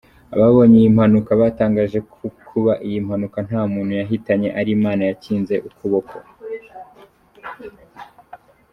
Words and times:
Ababonye 0.35 0.75
iyi 0.79 0.89
mpanuka 0.95 1.31
batangaje 1.41 1.99
ko 2.11 2.23
kuba 2.49 2.73
iyi 2.87 2.99
mpanuka 3.05 3.37
ntamuntu 3.47 3.91
yahitanye 3.99 4.47
ari 4.59 4.69
Imana 4.77 5.01
yakinze 5.09 5.53
ukuboko. 5.67 6.15